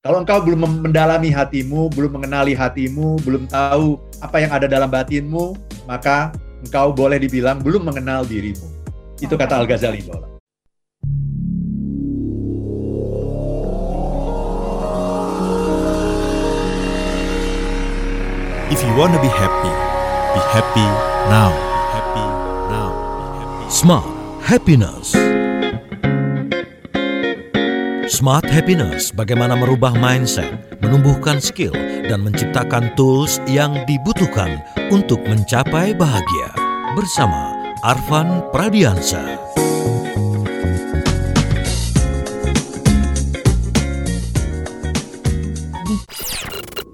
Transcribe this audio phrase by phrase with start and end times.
[0.00, 5.52] Kalau engkau belum mendalami hatimu, belum mengenali hatimu, belum tahu apa yang ada dalam batinmu,
[5.84, 6.32] maka
[6.64, 8.64] engkau boleh dibilang belum mengenal dirimu.
[9.20, 10.24] Itu kata Al-Ghazali, Bola.
[18.72, 19.72] If you wanna be happy,
[20.32, 20.88] be happy
[21.28, 21.52] now.
[21.52, 22.26] Be happy
[22.72, 22.88] now.
[23.20, 23.64] Be happy.
[23.68, 24.08] Smart
[24.48, 25.29] Happiness.
[28.10, 30.50] Smart Happiness bagaimana merubah mindset,
[30.82, 31.70] menumbuhkan skill,
[32.10, 34.58] dan menciptakan tools yang dibutuhkan
[34.90, 36.50] untuk mencapai bahagia.
[36.98, 37.54] Bersama
[37.86, 39.22] Arvan Pradiansa.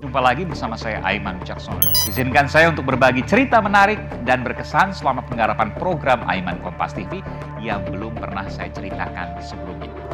[0.05, 1.81] Jumpa lagi bersama saya Aiman Jackson.
[2.13, 3.97] Izinkan saya untuk berbagi cerita menarik
[4.29, 7.25] dan berkesan selama penggarapan program Aiman Kompas TV
[7.65, 10.06] yang belum pernah saya ceritakan sebelumnya.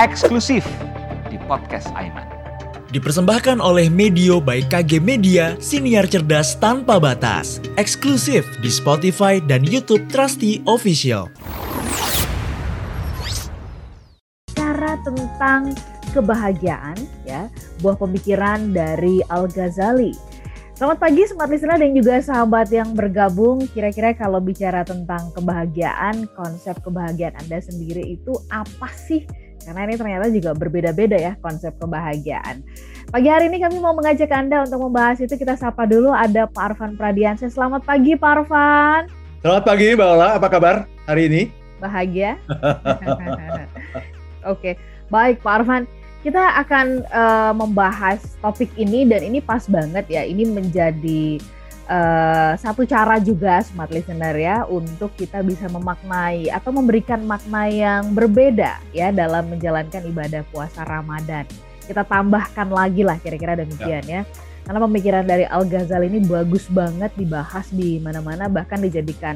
[0.00, 0.64] Eksklusif
[1.28, 2.24] di podcast Aiman.
[2.88, 7.60] Dipersembahkan oleh Medio by KG Media, siniar cerdas tanpa batas.
[7.76, 11.28] Eksklusif di Spotify dan YouTube Trusty Official.
[14.56, 15.76] Cara tentang
[16.16, 16.96] kebahagiaan
[17.28, 17.52] ya,
[17.84, 20.16] buah pemikiran dari Al-Ghazali.
[20.80, 23.68] Selamat pagi smart listener dan juga sahabat yang bergabung.
[23.68, 29.28] Kira-kira kalau bicara tentang kebahagiaan, konsep kebahagiaan Anda sendiri itu apa sih?
[29.70, 32.58] Karena ini ternyata juga berbeda-beda ya konsep kebahagiaan.
[33.06, 35.30] Pagi hari ini kami mau mengajak Anda untuk membahas itu.
[35.38, 37.54] Kita sapa dulu ada Pak Arfan Pradiansyah.
[37.54, 39.06] Selamat pagi Pak Arfan.
[39.38, 40.28] Selamat pagi, Mbak Ola.
[40.34, 41.42] Apa kabar hari ini?
[41.78, 42.34] Bahagia?
[44.50, 44.74] Oke,
[45.06, 45.86] baik Pak Arfan.
[46.26, 50.26] Kita akan uh, membahas topik ini dan ini pas banget ya.
[50.26, 51.38] Ini menjadi
[51.90, 58.14] uh, satu cara juga smart listener ya untuk kita bisa memaknai atau memberikan makna yang
[58.14, 61.44] berbeda ya dalam menjalankan ibadah puasa Ramadan.
[61.84, 64.22] Kita tambahkan lagi lah kira-kira demikian ya.
[64.22, 64.30] ya.
[64.62, 69.34] Karena pemikiran dari Al Ghazali ini bagus banget dibahas di mana-mana bahkan dijadikan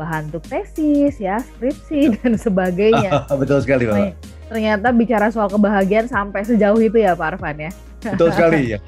[0.00, 3.28] bahan untuk tesis ya, skripsi dan sebagainya.
[3.40, 7.70] Betul sekali, Pak ternyata bicara soal kebahagiaan sampai sejauh itu ya Pak Arfan ya.
[8.00, 8.78] Betul sekali ya.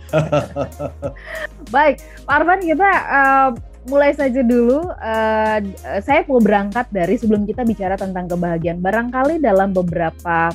[1.74, 3.50] Baik, Pak Arfan kita uh,
[3.88, 4.88] mulai saja dulu.
[4.96, 5.58] Uh,
[6.00, 8.80] saya mau berangkat dari sebelum kita bicara tentang kebahagiaan.
[8.80, 10.48] Barangkali dalam beberapa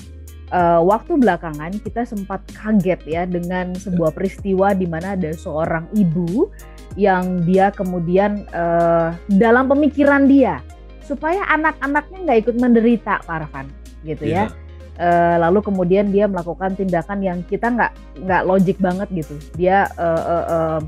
[0.52, 6.50] uh, waktu belakangan kita sempat kaget ya dengan sebuah peristiwa di mana ada seorang ibu
[6.98, 10.66] yang dia kemudian uh, dalam pemikiran dia
[11.06, 13.70] supaya anak-anaknya nggak ikut menderita, Pak Arfan,
[14.04, 14.50] gitu yeah.
[14.50, 14.67] ya iya
[15.00, 17.92] uh, lalu kemudian dia melakukan tindakan yang kita nggak
[18.26, 19.36] nggak logik banget gitu.
[19.56, 20.80] Dia uh, uh, uh,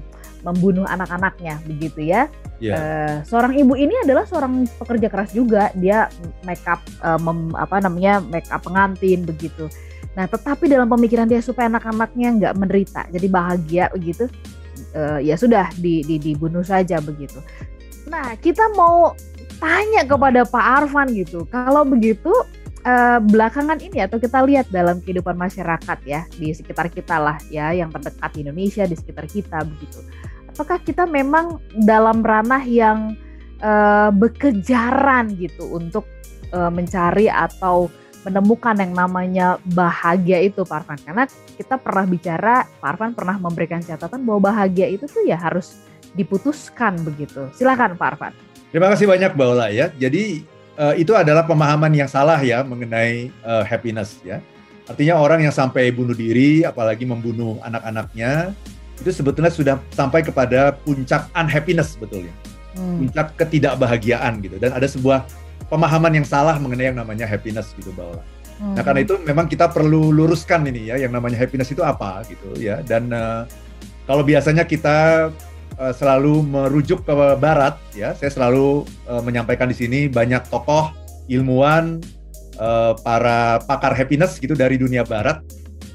[0.43, 2.27] membunuh anak-anaknya begitu ya.
[2.59, 2.59] Yeah.
[2.59, 2.75] Iya.
[2.75, 5.71] uh, seorang ibu ini adalah seorang pekerja keras juga.
[5.77, 6.11] Dia
[6.43, 9.71] make up uh, mem, apa namanya make up pengantin begitu.
[10.17, 14.27] Nah tetapi dalam pemikiran dia supaya anak-anaknya nggak menderita jadi bahagia begitu
[14.95, 17.39] uh, ya sudah di, di, dibunuh saja begitu.
[18.09, 19.13] Nah kita mau
[19.59, 21.43] tanya kepada Pak Arfan gitu.
[21.51, 22.31] Kalau begitu
[22.85, 27.71] uh, belakangan ini atau kita lihat dalam kehidupan masyarakat ya di sekitar kita lah ya
[27.75, 29.99] yang terdekat di Indonesia di sekitar kita begitu.
[30.51, 33.15] Apakah kita memang dalam ranah yang
[33.63, 36.03] uh, bekejaran gitu untuk
[36.51, 37.87] uh, mencari atau
[38.27, 41.23] menemukan yang namanya bahagia itu Pak Arfan karena
[41.55, 45.79] kita pernah bicara Pak Arfan pernah memberikan catatan bahwa bahagia itu tuh ya harus
[46.19, 47.47] diputuskan begitu.
[47.55, 48.33] Silakan Pak Arfan.
[48.69, 49.87] Terima kasih banyak Mbak ya.
[49.95, 50.43] Jadi
[50.79, 54.39] uh, itu adalah pemahaman yang salah ya mengenai uh, happiness ya.
[54.89, 58.57] Artinya orang yang sampai bunuh diri, apalagi membunuh anak-anaknya,
[58.97, 62.33] itu sebetulnya sudah sampai kepada puncak unhappiness sebetulnya,
[62.73, 63.05] hmm.
[63.05, 64.57] puncak ketidakbahagiaan gitu.
[64.57, 65.29] Dan ada sebuah
[65.69, 68.25] pemahaman yang salah mengenai yang namanya happiness gitu bahwa.
[68.57, 68.73] Hmm.
[68.73, 72.57] Nah karena itu memang kita perlu luruskan ini ya, yang namanya happiness itu apa gitu
[72.57, 72.81] ya.
[72.81, 73.45] Dan uh,
[74.09, 75.29] kalau biasanya kita
[75.79, 78.11] uh, selalu merujuk ke barat ya.
[78.13, 80.91] Saya selalu uh, menyampaikan di sini banyak tokoh
[81.31, 82.03] ilmuwan
[82.59, 85.39] uh, para pakar happiness gitu dari dunia barat.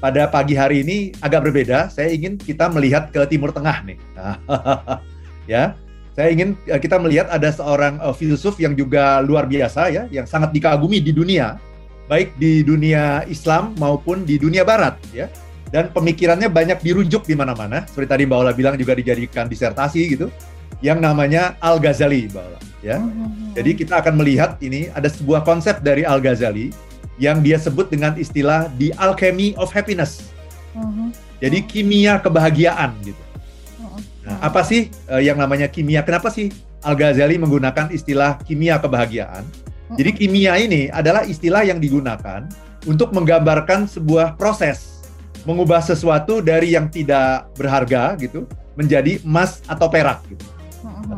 [0.01, 1.87] Pada pagi hari ini agak berbeda.
[1.87, 3.97] Saya ingin kita melihat ke Timur Tengah nih.
[5.53, 5.77] ya.
[6.15, 10.55] Saya ingin kita melihat ada seorang uh, filsuf yang juga luar biasa ya, yang sangat
[10.55, 11.59] dikagumi di dunia,
[12.07, 15.27] baik di dunia Islam maupun di dunia barat ya
[15.75, 17.83] dan pemikirannya banyak dirujuk di mana-mana.
[17.83, 20.31] Seperti tadi Mbak Ola bilang juga dijadikan disertasi gitu,
[20.79, 22.59] yang namanya Al Ghazali, Mbak Ola.
[22.79, 23.51] Ya, hmm.
[23.59, 26.71] jadi kita akan melihat ini ada sebuah konsep dari Al Ghazali
[27.19, 30.31] yang dia sebut dengan istilah the alchemy of happiness.
[30.71, 31.11] Hmm.
[31.43, 33.23] Jadi kimia kebahagiaan gitu.
[33.83, 33.99] Hmm.
[34.23, 36.07] Nah, apa sih uh, yang namanya kimia?
[36.07, 36.55] Kenapa sih
[36.87, 39.43] Al Ghazali menggunakan istilah kimia kebahagiaan?
[39.99, 42.47] Jadi kimia ini adalah istilah yang digunakan
[42.87, 44.94] untuk menggambarkan sebuah proses
[45.45, 50.45] mengubah sesuatu dari yang tidak berharga gitu menjadi emas atau perak gitu.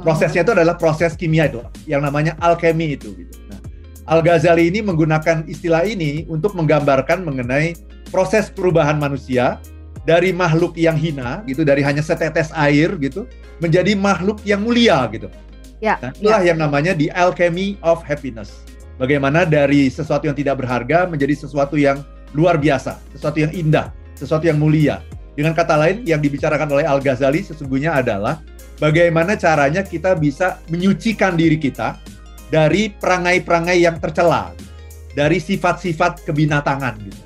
[0.03, 3.33] Prosesnya itu adalah proses kimia itu yang namanya alkemi itu gitu.
[3.47, 3.59] Nah,
[4.07, 7.75] Al-Ghazali ini menggunakan istilah ini untuk menggambarkan mengenai
[8.11, 9.59] proses perubahan manusia
[10.07, 13.27] dari makhluk yang hina gitu dari hanya setetes air gitu
[13.59, 15.27] menjadi makhluk yang mulia gitu.
[15.83, 18.65] Ya, Nah, itulah yang namanya the alchemy of happiness.
[18.97, 22.01] Bagaimana dari sesuatu yang tidak berharga menjadi sesuatu yang
[22.33, 25.05] luar biasa, sesuatu yang indah, sesuatu yang mulia.
[25.37, 28.41] Dengan kata lain, yang dibicarakan oleh Al-Ghazali sesungguhnya adalah
[28.81, 32.01] bagaimana caranya kita bisa menyucikan diri kita
[32.49, 34.57] dari perangai-perangai yang tercela,
[35.13, 37.21] dari sifat-sifat kebinatangan gitu.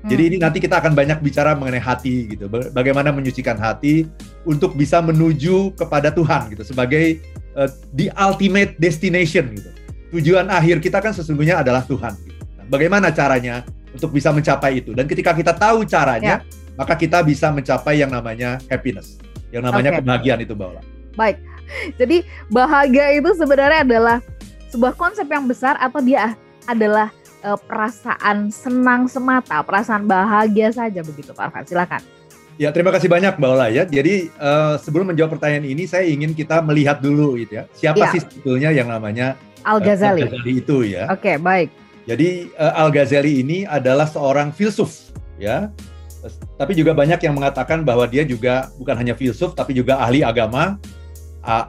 [0.00, 4.08] Jadi ini nanti kita akan banyak bicara mengenai hati gitu, Ba- bagaimana menyucikan hati
[4.48, 7.20] untuk bisa menuju kepada Tuhan gitu sebagai
[7.52, 9.68] uh, the ultimate destination gitu.
[10.16, 12.16] Tujuan akhir kita kan sesungguhnya adalah Tuhan.
[12.16, 12.40] Gitu.
[12.56, 13.60] Nah, bagaimana caranya
[13.92, 14.94] untuk bisa mencapai itu?
[14.94, 16.42] Dan ketika kita tahu caranya,
[16.74, 19.20] maka kita bisa mencapai yang namanya happiness,
[19.50, 19.98] yang namanya Oke.
[20.02, 20.82] kebahagiaan itu, Mbak Ola.
[21.18, 21.36] Baik.
[22.00, 24.18] Jadi bahagia itu sebenarnya adalah
[24.70, 26.34] sebuah konsep yang besar atau dia
[26.66, 27.10] adalah
[27.42, 31.64] eh, perasaan senang semata, perasaan bahagia saja begitu Pak Arfan.
[31.66, 32.02] Silakan.
[32.60, 33.88] Ya, terima kasih banyak Mbak Ola ya.
[33.88, 37.64] Jadi uh, sebelum menjawab pertanyaan ini, saya ingin kita melihat dulu gitu ya.
[37.72, 38.12] Siapa Ya.
[38.12, 39.32] sih sebetulnya yang namanya
[39.64, 40.28] uh, Al-Ghazali.
[40.28, 41.08] Al-Ghazali itu ya.
[41.08, 41.72] Oke, baik.
[42.08, 45.68] Jadi uh, Al-Ghazali ini adalah seorang filsuf, ya.
[46.60, 50.76] Tapi juga banyak yang mengatakan bahwa dia juga bukan hanya filsuf, tapi juga ahli agama,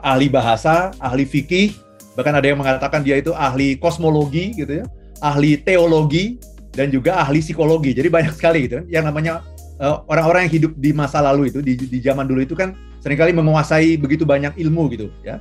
[0.04, 1.72] ahli bahasa, ahli fikih,
[2.12, 4.86] bahkan ada yang mengatakan dia itu ahli kosmologi, gitu ya,
[5.24, 6.36] ahli teologi,
[6.76, 7.96] dan juga ahli psikologi.
[7.96, 8.84] Jadi banyak sekali gitu.
[8.92, 9.40] Yang namanya
[9.80, 13.16] uh, orang-orang yang hidup di masa lalu itu, di, di zaman dulu itu kan sering
[13.16, 15.40] kali menguasai begitu banyak ilmu gitu, ya.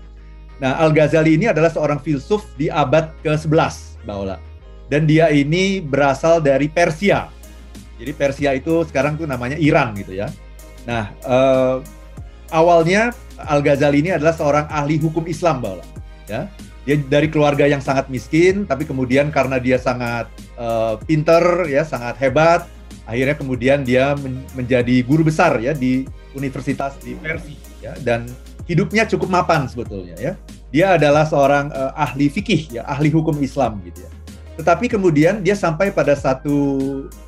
[0.63, 4.50] Nah, Al-Ghazali ini adalah seorang filsuf di abad ke-11, Mbak Ola
[4.91, 7.31] dan dia ini berasal dari Persia.
[7.95, 10.27] Jadi Persia itu sekarang tuh namanya Iran gitu ya.
[10.83, 11.75] Nah, eh,
[12.51, 15.85] awalnya Al Ghazali ini adalah seorang ahli hukum Islam, Ola.
[16.27, 16.51] Ya,
[16.83, 20.27] dia dari keluarga yang sangat miskin, tapi kemudian karena dia sangat
[20.59, 22.67] eh, pinter, ya, sangat hebat,
[23.07, 26.03] akhirnya kemudian dia men- menjadi guru besar ya di
[26.35, 28.27] universitas di Persia, ya, dan
[28.65, 30.33] hidupnya cukup mapan sebetulnya ya.
[30.71, 34.11] Dia adalah seorang eh, ahli fikih, ya, ahli hukum Islam gitu ya.
[34.61, 36.57] Tetapi kemudian dia sampai pada satu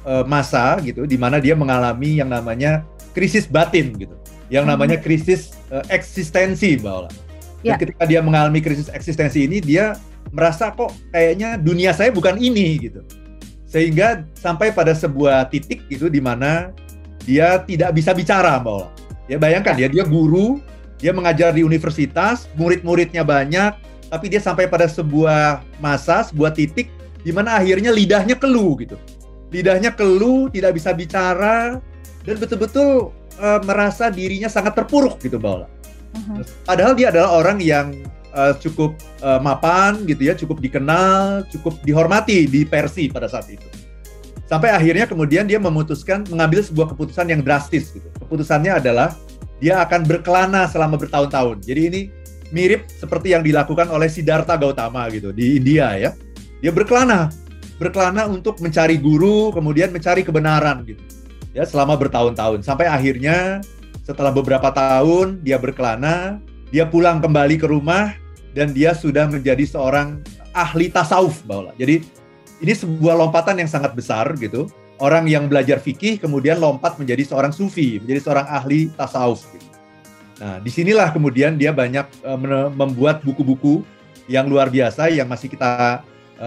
[0.06, 2.86] eh, masa gitu di mana dia mengalami yang namanya
[3.18, 4.14] krisis batin gitu.
[4.54, 4.74] Yang Hmm.
[4.78, 7.10] namanya krisis eh, eksistensi, Ola.
[7.66, 7.76] Dan Ya.
[7.82, 9.98] ketika dia mengalami krisis eksistensi ini dia
[10.30, 13.02] merasa kok kayaknya dunia saya bukan ini gitu.
[13.66, 16.70] Sehingga sampai pada sebuah titik gitu di mana
[17.26, 18.94] dia tidak bisa bicara, Ola.
[19.26, 20.62] Ya bayangkan ya dia guru,
[21.02, 23.74] dia mengajar di universitas, murid-muridnya banyak,
[24.14, 29.00] tapi dia sampai pada sebuah masa, sebuah titik di mana akhirnya lidahnya keluh gitu.
[29.50, 31.80] Lidahnya keluh, tidak bisa bicara
[32.24, 35.68] dan betul-betul eh, merasa dirinya sangat terpuruk gitu, Ola.
[36.14, 36.68] Mhm.
[36.68, 37.96] Padahal dia adalah orang yang
[38.36, 43.66] eh, cukup eh, mapan gitu ya, cukup dikenal, cukup dihormati di Persia pada saat itu.
[44.44, 48.06] Sampai akhirnya kemudian dia memutuskan mengambil sebuah keputusan yang drastis gitu.
[48.22, 49.16] Keputusannya adalah
[49.58, 51.64] dia akan berkelana selama bertahun-tahun.
[51.64, 52.02] Jadi ini
[52.54, 56.12] mirip seperti yang dilakukan oleh Siddhartha Gautama gitu di India ya.
[56.64, 57.28] Dia berkelana,
[57.76, 61.04] berkelana untuk mencari guru, kemudian mencari kebenaran gitu.
[61.52, 63.60] Ya, selama bertahun-tahun sampai akhirnya
[64.08, 66.40] setelah beberapa tahun dia berkelana,
[66.72, 68.16] dia pulang kembali ke rumah
[68.56, 70.24] dan dia sudah menjadi seorang
[70.56, 71.76] ahli tasawuf, Ola.
[71.76, 72.00] Jadi
[72.64, 74.72] ini sebuah lompatan yang sangat besar gitu.
[75.04, 79.44] Orang yang belajar fikih kemudian lompat menjadi seorang sufi, menjadi seorang ahli tasawuf.
[79.52, 79.68] Gitu.
[80.40, 82.08] Nah, di sinilah kemudian dia banyak
[82.40, 83.84] mene- membuat buku-buku
[84.32, 86.00] yang luar biasa yang masih kita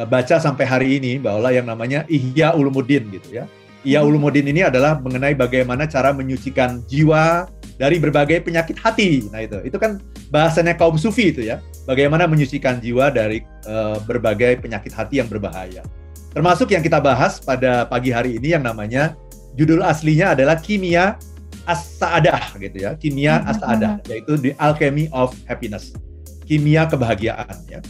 [0.04, 3.48] baca sampai hari ini, Ola, yang namanya Ihya Ulumuddin gitu ya.
[3.86, 7.46] Ihya Ulumuddin ini adalah mengenai bagaimana cara menyucikan jiwa
[7.78, 9.30] dari berbagai penyakit hati.
[9.30, 10.02] Nah itu, itu kan
[10.34, 11.62] bahasannya kaum sufi itu ya.
[11.86, 15.86] Bagaimana menyucikan jiwa dari eh, berbagai penyakit hati yang berbahaya.
[16.34, 19.16] Termasuk yang kita bahas pada pagi hari ini yang namanya
[19.56, 21.16] judul aslinya adalah Kimia
[21.64, 22.92] As-Sa'adah gitu ya.
[22.98, 25.96] Kimia Mhm, As-Sa'adah yaitu The Alchemy of Happiness.
[26.44, 27.80] Kimia kebahagiaan ya.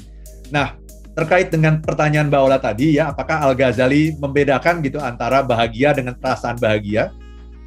[0.49, 0.79] Nah,
[1.17, 6.61] terkait dengan pertanyaan Mbak Ola tadi ya, apakah Al-Ghazali membedakan gitu antara bahagia dengan perasaan
[6.61, 7.09] bahagia?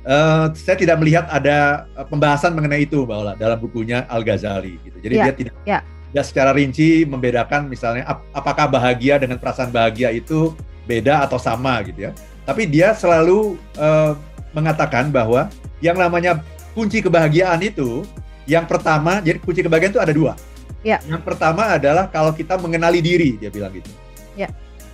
[0.05, 4.97] Eh, saya tidak melihat ada eh, pembahasan mengenai itu Mbak Ola dalam bukunya Al-Ghazali gitu.
[5.01, 5.79] Jadi Ya, dia tidak ya.
[6.13, 10.53] tidak secara rinci membedakan misalnya ap- apakah bahagia dengan perasaan bahagia itu
[10.85, 12.11] beda atau sama gitu ya.
[12.45, 14.13] Tapi dia selalu eh,
[14.53, 15.49] mengatakan bahwa
[15.81, 16.45] yang namanya
[16.77, 18.05] kunci kebahagiaan itu
[18.45, 20.33] yang pertama, jadi kunci kebahagiaan itu ada dua.
[20.81, 21.03] Ya.
[21.03, 23.91] Yang pertama adalah kalau kita mengenali diri, dia bilang gitu.
[24.39, 24.47] Ya.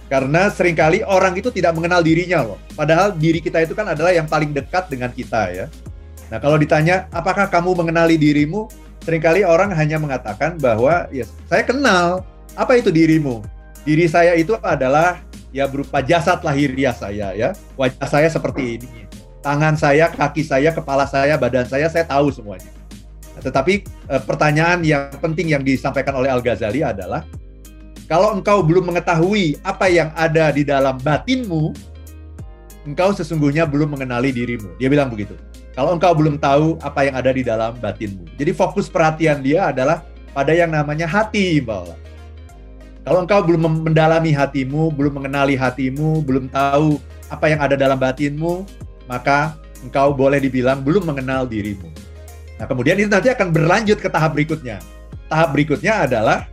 [0.05, 2.61] Karena sering kali orang itu tidak mengenal dirinya loh.
[2.77, 5.65] Padahal diri kita itu kan adalah yang paling dekat dengan kita ya.
[6.29, 8.69] Nah kalau ditanya apakah kamu mengenali dirimu,
[9.01, 12.21] sering kali orang hanya mengatakan bahwa ya saya kenal.
[12.55, 13.43] Apa itu dirimu?
[13.83, 17.49] Diri saya itu adalah ya berupa jasad lahiriah saya ya.
[17.73, 18.89] Wajah saya seperti ini.
[19.41, 22.69] Tangan saya, kaki saya, kepala saya, badan saya, saya tahu semuanya.
[23.39, 27.23] Tetapi eh, pertanyaan yang penting yang disampaikan oleh Al Ghazali adalah
[28.05, 31.73] kalau engkau belum mengetahui apa yang ada di dalam batinmu,
[32.85, 34.77] engkau sesungguhnya belum mengenali dirimu.
[34.77, 35.33] Dia bilang begitu.
[35.73, 38.37] Kalau engkau belum tahu apa yang ada di dalam batinmu.
[38.37, 41.97] Jadi fokus perhatian dia adalah pada yang namanya hati, Mbak.
[43.05, 48.65] Kalau engkau belum mendalami hatimu, belum mengenali hatimu, belum tahu apa yang ada dalam batinmu,
[49.09, 51.89] maka engkau boleh dibilang belum mengenal dirimu.
[52.55, 54.79] Nah, kemudian itu nanti akan berlanjut ke tahap berikutnya.
[55.27, 56.47] Tahap berikutnya adalah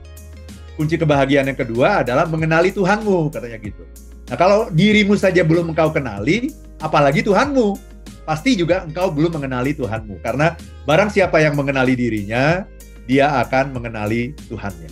[0.74, 3.84] kunci kebahagiaan yang kedua adalah mengenali Tuhanmu, katanya gitu.
[4.32, 6.50] Nah, kalau dirimu saja belum engkau kenali,
[6.82, 7.78] apalagi Tuhanmu,
[8.26, 10.18] pasti juga engkau belum mengenali Tuhanmu.
[10.24, 10.56] Karena
[10.88, 12.66] barang siapa yang mengenali dirinya,
[13.06, 14.90] dia akan mengenali Tuhannya.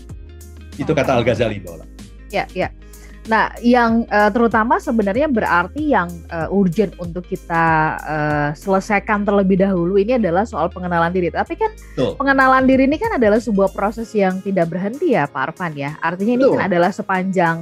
[0.78, 1.86] Itu kata Al-Ghazali, Mbak Ola.
[2.30, 2.70] Ya, ya.
[3.28, 10.00] Nah, yang uh, terutama sebenarnya berarti yang uh, urgent untuk kita uh, selesaikan terlebih dahulu
[10.00, 11.28] ini adalah soal pengenalan diri.
[11.28, 12.16] Tapi kan Betul.
[12.16, 16.00] pengenalan diri ini kan adalah sebuah proses yang tidak berhenti ya, Pak Arfan ya.
[16.00, 16.56] Artinya ini Betul.
[16.56, 17.56] kan adalah sepanjang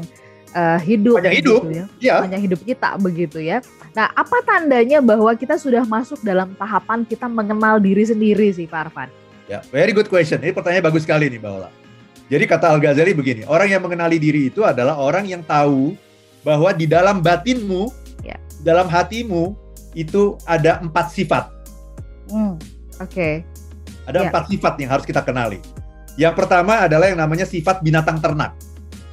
[0.54, 1.84] uh, hidup, sepanjang hidup, ya.
[1.98, 2.14] ya.
[2.22, 3.58] sepanjang hidup kita begitu ya.
[3.98, 8.88] Nah, apa tandanya bahwa kita sudah masuk dalam tahapan kita mengenal diri sendiri sih, Pak
[8.88, 9.10] Arfan?
[9.50, 10.38] Ya, very good question.
[10.38, 11.87] Ini pertanyaan bagus sekali nih, Mbak Ola.
[12.28, 15.96] Jadi kata Al-Ghazali begini, orang yang mengenali diri itu adalah orang yang tahu
[16.44, 17.88] bahwa di dalam batinmu,
[18.20, 18.36] ya.
[18.60, 19.56] dalam hatimu
[19.96, 21.48] itu ada empat sifat.
[22.28, 22.60] Hmm,
[23.00, 23.08] Oke.
[23.08, 23.34] Okay.
[24.04, 24.26] Ada ya.
[24.28, 25.60] empat sifat yang harus kita kenali.
[26.18, 28.52] Yang pertama adalah yang namanya sifat binatang ternak.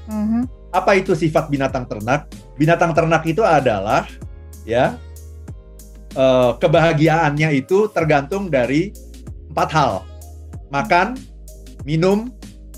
[0.10, 0.74] Mm-hmm.
[0.74, 2.28] Apa itu sifat binatang ternak?
[2.58, 4.10] Binatang ternak itu adalah
[4.66, 4.98] ya
[6.18, 8.90] uh, kebahagiaannya itu tergantung dari
[9.54, 9.94] empat hal:
[10.74, 11.14] makan,
[11.86, 12.34] minum,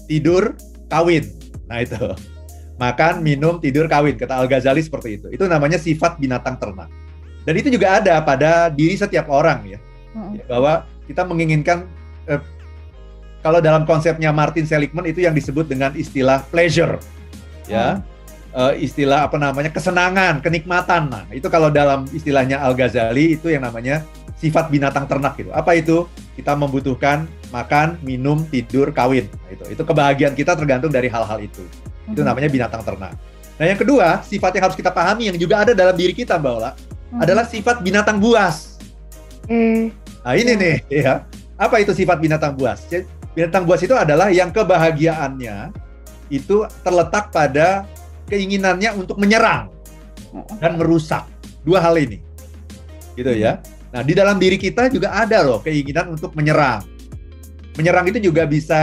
[0.08, 0.56] tidur,
[0.88, 1.28] kawin.
[1.68, 1.96] Nah itu.
[2.80, 4.16] Makan, minum, tidur, kawin.
[4.16, 5.28] Kata Al-Ghazali seperti itu.
[5.30, 6.88] Itu namanya sifat binatang ternak.
[7.44, 9.80] Dan itu juga ada pada diri setiap orang ya.
[10.16, 10.40] Hmm.
[10.48, 11.88] Bahwa kita menginginkan
[12.28, 12.42] eh,
[13.42, 17.00] kalau dalam konsepnya Martin Seligman itu yang disebut dengan istilah pleasure.
[17.68, 18.00] Ya.
[18.00, 18.16] Hmm.
[18.58, 21.14] Uh, istilah apa namanya kesenangan, kenikmatan.
[21.14, 24.02] Nah, itu kalau dalam istilahnya Al Ghazali itu yang namanya
[24.38, 25.50] sifat binatang ternak gitu.
[25.51, 26.06] Apa itu?
[26.38, 29.25] Kita membutuhkan makan, minum, tidur, kawin.
[29.25, 31.65] Nah, itu itu kebahagiaan kita tergantung dari hal-hal itu.
[31.65, 32.13] Mm-hmm.
[32.13, 32.27] Itu mhm.
[32.29, 33.13] namanya binatang ternak.
[33.58, 36.53] Nah, yang kedua, sifat yang harus kita pahami yang juga ada dalam diri kita, Mbak
[36.53, 37.20] Ola, mm-hmm.
[37.25, 38.77] adalah sifat binatang buas.
[39.50, 39.89] Eh.
[40.22, 40.62] Nah, ini ya.
[40.62, 41.13] nih, ya.
[41.58, 42.86] Apa itu sifat binatang buas?
[43.34, 45.74] Binatang buas itu adalah yang kebahagiaannya
[46.29, 47.89] itu terletak pada
[48.29, 49.74] keinginannya untuk menyerang
[50.62, 51.25] dan merusak.
[51.65, 52.22] Dua hal ini.
[53.17, 53.58] Gitu ya.
[53.98, 56.86] Nah, di dalam diri kita juga ada loh keinginan untuk menyerang
[57.82, 58.77] menyerang itu juga bisa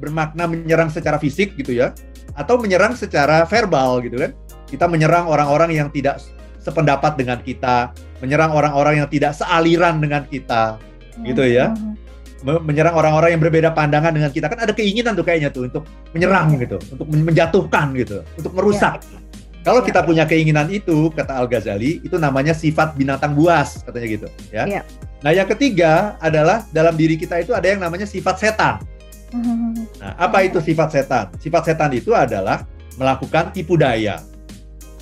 [0.00, 1.92] bermakna menyerang secara fisik gitu ya
[2.32, 4.32] atau menyerang secara verbal gitu kan
[4.64, 6.24] kita menyerang orang-orang yang tidak
[6.56, 7.92] sependapat dengan kita
[8.24, 10.80] menyerang orang-orang yang tidak sealiran dengan kita
[11.20, 12.64] gitu ya hmm.
[12.64, 15.84] menyerang orang-orang yang berbeda pandangan dengan kita kan ada keinginan tuh kayaknya tuh untuk
[16.16, 16.64] menyerang iya.
[16.64, 19.27] gitu untuk menjatuhkan gitu untuk merusak ya.
[19.68, 19.86] Kalau ya.
[19.92, 24.28] kita punya keinginan itu, kata Al Ghazali, itu namanya sifat binatang buas, katanya gitu.
[24.48, 24.64] Ya.
[24.64, 24.82] ya.
[25.20, 28.80] Nah, yang ketiga adalah dalam diri kita itu ada yang namanya sifat setan.
[29.98, 31.26] Nah, apa itu sifat setan?
[31.42, 32.64] Sifat setan itu adalah
[32.96, 34.22] melakukan tipu daya,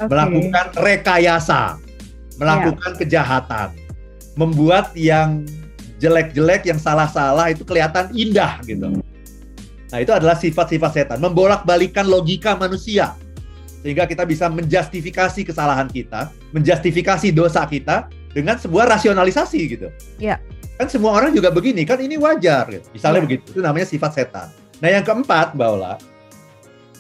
[0.01, 0.09] okay.
[0.09, 1.77] melakukan rekayasa,
[2.41, 3.01] melakukan yeah.
[3.05, 3.69] kejahatan,
[4.35, 5.45] membuat yang
[6.01, 8.89] jelek-jelek, yang salah-salah itu kelihatan indah gitu.
[9.93, 13.15] Nah, itu adalah sifat-sifat setan, membolak-balikan logika manusia
[13.87, 19.95] sehingga kita bisa menjustifikasi kesalahan kita, menjustifikasi dosa kita dengan sebuah rasionalisasi gitu.
[20.19, 20.43] Iya.
[20.75, 22.83] Kan semua orang juga begini, kan ini wajar gitu.
[22.91, 23.25] Misalnya ya.
[23.31, 24.51] begitu, itu namanya sifat setan.
[24.83, 25.95] Nah, yang keempat, Mbak Ola,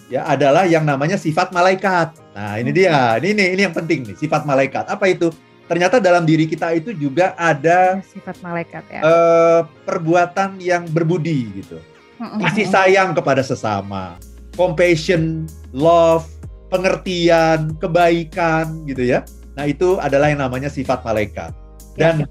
[0.07, 2.14] ya adalah yang namanya sifat malaikat.
[2.38, 3.19] Nah, ini dia.
[3.19, 4.87] Ini, ini ini yang penting nih, sifat malaikat.
[4.87, 5.35] Apa itu?
[5.66, 9.02] Ternyata dalam diri kita itu juga ada sifat malaikat ya.
[9.02, 11.83] Uh, perbuatan yang berbudi gitu.
[12.16, 14.16] Kasih sayang kepada sesama,
[14.55, 16.25] compassion, love,
[16.68, 19.23] pengertian, kebaikan gitu ya.
[19.56, 21.54] Nah, itu adalah yang namanya sifat malaikat.
[21.96, 22.26] Dan ya.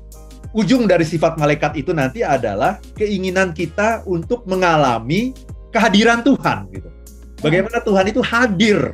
[0.53, 5.33] ujung dari sifat malaikat itu nanti adalah keinginan kita untuk mengalami
[5.73, 6.89] kehadiran Tuhan gitu.
[7.41, 8.93] Bagaimana Tuhan itu hadir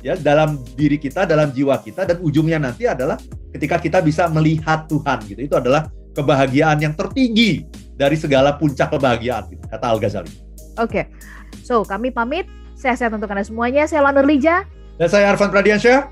[0.00, 3.20] ya dalam diri kita, dalam jiwa kita dan ujungnya nanti adalah
[3.52, 5.40] ketika kita bisa melihat Tuhan gitu.
[5.44, 7.66] Itu adalah kebahagiaan yang tertinggi
[7.98, 10.32] dari segala puncak kebahagiaan gitu, kata Al-Ghazali.
[10.80, 11.04] Oke.
[11.04, 11.04] Okay.
[11.66, 12.59] So, kami pamit.
[12.80, 13.84] Sehat-sehat untuk Anda semuanya.
[13.84, 14.64] Saya Lana Lija.
[14.96, 16.08] Dan saya Arfan Pradiansyah.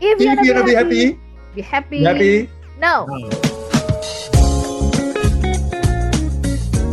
[0.00, 1.02] If you If you wanna wanna be happy,
[1.52, 2.00] be happy.
[2.00, 2.34] be happy.
[2.80, 3.04] No.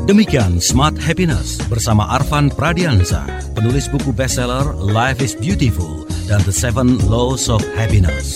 [0.08, 3.24] Demikian Smart Happiness bersama Arfan Pradiansa,
[3.56, 8.36] penulis buku bestseller Life is Beautiful dan The Seven Laws of Happiness.